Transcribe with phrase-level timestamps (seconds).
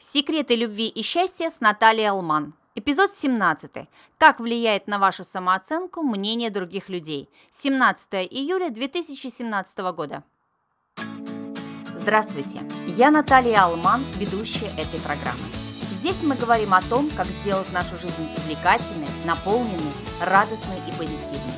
[0.00, 2.54] Секреты любви и счастья с Натальей Алман.
[2.76, 3.88] Эпизод 17.
[4.16, 7.28] Как влияет на вашу самооценку мнение других людей.
[7.50, 10.22] 17 июля 2017 года.
[11.96, 15.42] Здравствуйте, я Наталья Алман, ведущая этой программы.
[15.90, 21.54] Здесь мы говорим о том, как сделать нашу жизнь увлекательной, наполненной, радостной и позитивной.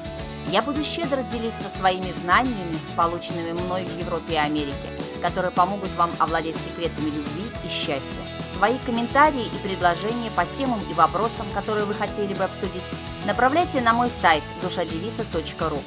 [0.49, 6.11] Я буду щедро делиться своими знаниями, полученными мной в Европе и Америке, которые помогут вам
[6.19, 8.23] овладеть секретами любви и счастья.
[8.55, 12.83] Свои комментарии и предложения по темам и вопросам, которые вы хотели бы обсудить,
[13.27, 15.79] направляйте на мой сайт душадевица.ру.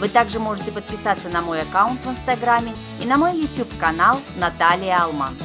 [0.00, 5.36] Вы также можете подписаться на мой аккаунт в Инстаграме и на мой YouTube-канал Наталья Алман.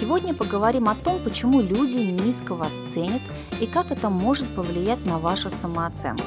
[0.00, 3.20] Сегодня поговорим о том, почему люди низко вас ценят
[3.60, 6.24] и как это может повлиять на вашу самооценку.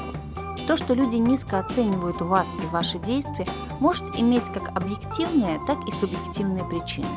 [0.67, 3.47] То, что люди низко оценивают вас и ваши действия,
[3.79, 7.07] может иметь как объективные, так и субъективные причины.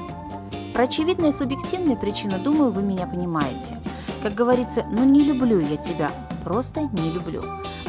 [0.72, 3.78] Про очевидные субъективные причины, думаю, вы меня понимаете.
[4.22, 6.10] Как говорится, ну не люблю я тебя,
[6.42, 7.42] просто не люблю.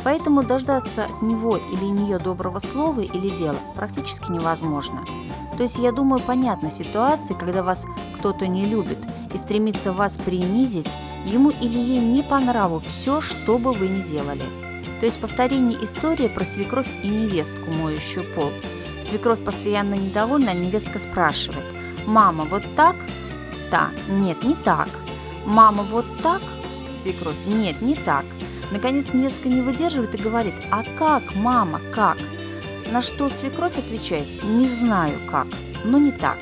[0.03, 5.05] Поэтому дождаться от него или нее доброго слова или дела практически невозможно.
[5.57, 7.85] То есть, я думаю, понятна ситуация, когда вас
[8.17, 8.99] кто-то не любит
[9.33, 10.91] и стремится вас принизить,
[11.25, 14.43] ему или ей не по нраву все, что бы вы ни делали.
[14.99, 18.51] То есть повторение истории про свекровь и невестку, моющую пол.
[19.03, 21.65] Свекровь постоянно недовольна, а невестка спрашивает,
[22.05, 22.95] «Мама, вот так?»
[23.71, 24.89] «Да, нет, не так».
[25.45, 26.41] «Мама, вот так?»
[27.01, 28.25] Свекровь, «Нет, не так».
[28.71, 32.17] Наконец невестка не выдерживает и говорит, «А как, мама, как?»
[32.91, 35.47] На что свекровь отвечает, «Не знаю как,
[35.83, 36.37] но не так».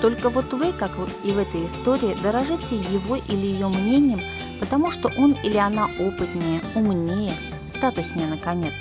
[0.00, 0.90] Только вот вы, как
[1.24, 4.20] и в этой истории, дорожите его или ее мнением–
[4.60, 7.34] потому что он или она опытнее, умнее,
[7.68, 8.74] статуснее, наконец.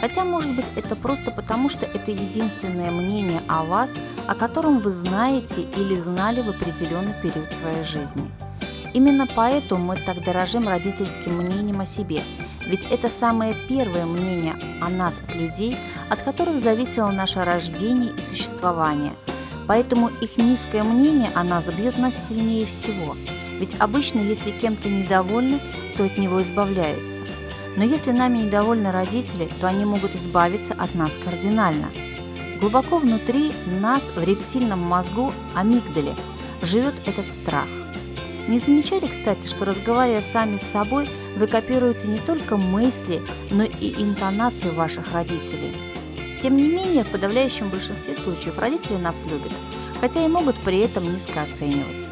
[0.00, 4.90] Хотя, может быть, это просто потому, что это единственное мнение о вас, о котором вы
[4.90, 8.28] знаете или знали в определенный период своей жизни.
[8.94, 12.22] Именно поэтому мы так дорожим родительским мнением о себе,
[12.66, 15.76] ведь это самое первое мнение о нас от людей,
[16.10, 19.12] от которых зависело наше рождение и существование.
[19.66, 23.16] Поэтому их низкое мнение о нас бьет нас сильнее всего–
[23.62, 25.60] ведь обычно, если кем-то недовольны,
[25.96, 27.22] то от него избавляются.
[27.76, 31.86] Но если нами недовольны родители, то они могут избавиться от нас кардинально.
[32.58, 36.16] Глубоко внутри нас, в рептильном мозгу, амигдале,
[36.60, 37.68] живет этот страх.
[38.48, 43.94] Не замечали, кстати, что разговаривая сами с собой, вы копируете не только мысли, но и
[44.02, 45.72] интонации ваших родителей.
[46.42, 49.52] Тем не менее, в подавляющем большинстве случаев родители нас любят,
[50.00, 52.08] хотя и могут при этом низко оценивать.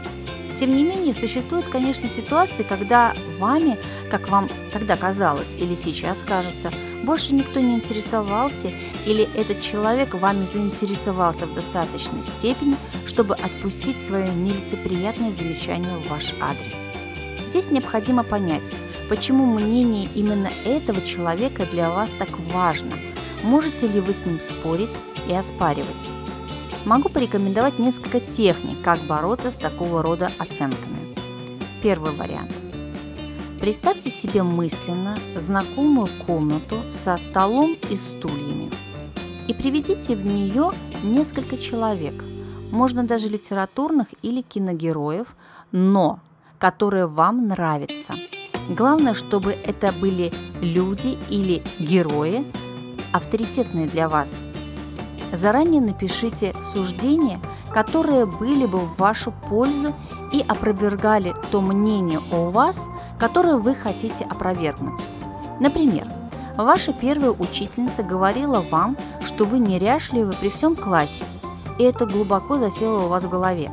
[0.57, 3.77] Тем не менее, существуют, конечно, ситуации, когда вами,
[4.09, 6.71] как вам тогда казалось или сейчас кажется,
[7.05, 8.73] больше никто не интересовался
[9.07, 16.35] или этот человек вами заинтересовался в достаточной степени, чтобы отпустить свое нелицеприятное замечание в ваш
[16.41, 16.87] адрес.
[17.49, 18.73] Здесь необходимо понять,
[19.09, 22.97] почему мнение именно этого человека для вас так важно.
[23.43, 24.97] Можете ли вы с ним спорить
[25.27, 26.09] и оспаривать?
[26.85, 30.97] могу порекомендовать несколько техник, как бороться с такого рода оценками.
[31.83, 32.53] Первый вариант.
[33.61, 38.73] Представьте себе мысленно знакомую комнату со столом и стульями.
[39.49, 40.71] И приведите в нее
[41.03, 42.15] несколько человек,
[42.73, 45.37] можно даже литературных или киногероев,
[45.73, 46.21] но
[46.59, 48.15] которые вам нравятся.
[48.71, 50.33] Главное, чтобы это были
[50.63, 52.47] люди или герои,
[53.13, 54.43] авторитетные для вас–
[55.33, 57.41] Заранее напишите суждения,
[57.73, 59.95] которые были бы в вашу пользу
[60.33, 62.89] и опровергали то мнение о вас,
[63.19, 65.01] которое вы хотите опровергнуть.
[65.61, 66.07] Например,
[66.57, 71.25] ваша первая учительница говорила вам, что вы неряшливы при всем классе,
[71.79, 73.71] и это глубоко засело у вас в голове.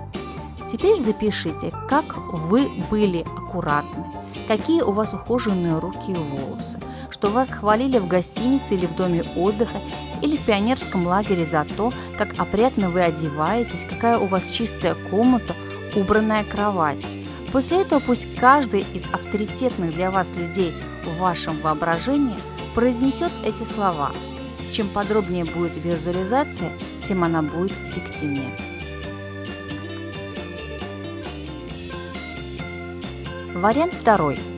[0.71, 4.05] Теперь запишите, как вы были аккуратны,
[4.47, 6.79] какие у вас ухоженные руки и волосы,
[7.17, 9.81] что вас хвалили в гостинице или в доме отдыха,
[10.21, 15.55] или в пионерском лагере за то, как опрятно вы одеваетесь, какая у вас чистая комната,
[15.95, 17.03] убранная кровать.
[17.51, 20.73] После этого пусть каждый из авторитетных для вас людей
[21.05, 22.35] в вашем воображении
[22.75, 24.11] произнесет эти слова.
[24.71, 26.71] Чем подробнее будет визуализация,
[27.07, 28.51] тем она будет эффективнее.
[33.55, 34.37] Вариант второй–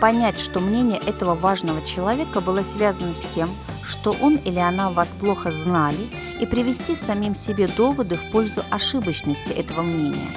[0.00, 3.50] понять, что мнение этого важного человека было связано с тем,
[3.84, 6.10] что он или она вас плохо знали,
[6.40, 10.36] и привести самим себе доводы в пользу ошибочности этого мнения.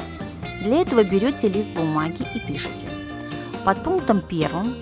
[0.62, 2.88] Для этого берете лист бумаги и пишете.
[3.65, 4.77] Под пунктом первым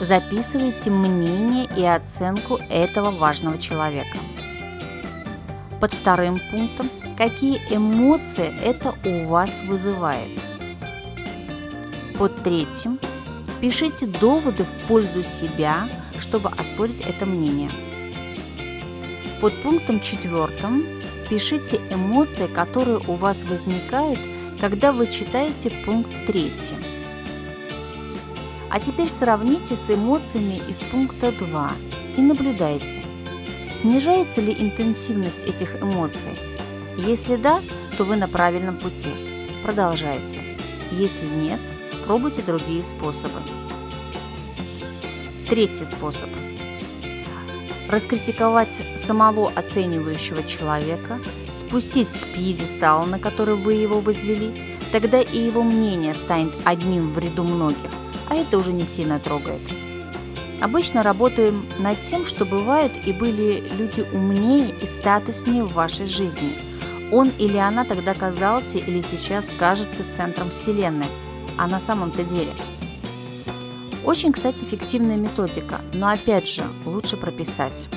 [0.00, 4.18] Записывайте мнение и оценку этого важного человека.
[5.80, 10.38] Под вторым пунктом, какие эмоции это у вас вызывает.
[12.18, 13.00] Под третьим,
[13.60, 15.88] пишите доводы в пользу себя,
[16.18, 17.70] чтобы оспорить это мнение.
[19.40, 20.84] Под пунктом четвертым
[21.28, 24.18] пишите эмоции, которые у вас возникают,
[24.60, 26.76] когда вы читаете пункт третий.
[28.70, 31.72] А теперь сравните с эмоциями из пункта 2
[32.16, 33.02] и наблюдайте,
[33.74, 36.36] снижается ли интенсивность этих эмоций.
[36.96, 37.60] Если да,
[37.96, 39.08] то вы на правильном пути.
[39.62, 40.40] Продолжайте.
[40.90, 41.60] Если нет,
[42.06, 43.40] пробуйте другие способы.
[45.48, 46.28] Третий способ.
[47.88, 51.18] Раскритиковать самого оценивающего человека,
[51.50, 57.18] спустить с пьедестала, на который вы его возвели, тогда и его мнение станет одним в
[57.18, 57.90] ряду многих,
[58.28, 59.60] а это уже не сильно трогает.
[60.60, 66.54] Обычно работаем над тем, что бывают и были люди умнее и статуснее в вашей жизни.
[67.12, 71.06] Он или она тогда казался или сейчас кажется центром Вселенной,
[71.58, 72.52] а на самом-то деле–
[74.06, 77.88] очень, кстати, эффективная методика, но опять же лучше прописать.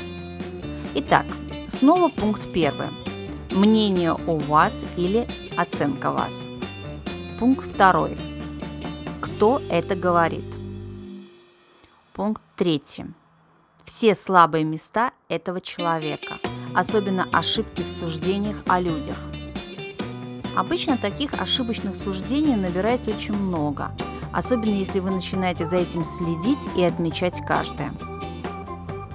[0.96, 1.28] Итак,
[1.68, 2.88] снова пункт первый.
[3.52, 6.48] Мнение о вас или оценка вас.
[7.38, 8.18] Пункт второй.
[9.22, 10.46] Кто это говорит?
[12.14, 13.06] Пункт третий.
[13.86, 16.40] Все слабые места этого человека,
[16.74, 19.16] особенно ошибки в суждениях о людях.
[20.56, 23.92] Обычно таких ошибочных суждений набирается очень много–
[24.32, 27.94] особенно если вы начинаете за этим следить и отмечать каждое.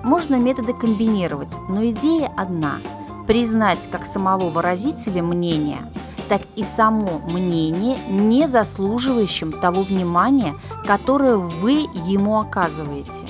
[0.03, 2.81] Можно методы комбинировать, но идея одна–
[3.27, 5.91] признать как самого выразителя мнения,
[6.29, 10.55] так и само мнение, не заслуживающим того внимания,
[10.87, 13.27] которое вы ему оказываете.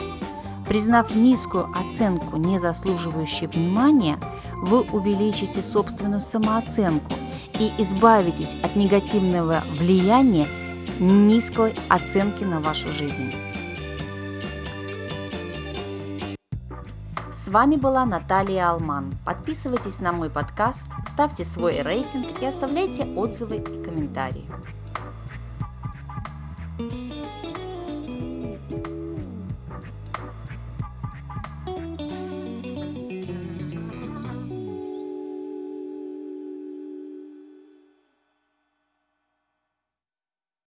[0.69, 4.19] Признав низкую оценку, не заслуживающей внимания,
[4.55, 7.13] вы увеличите собственную самооценку
[7.59, 10.47] и избавитесь от негативного влияния
[10.99, 13.33] низкой оценки на вашу жизнь.
[17.33, 19.13] С вами была Наталья Алман.
[19.25, 24.47] Подписывайтесь на мой подкаст, ставьте свой рейтинг и оставляйте отзывы и комментарии.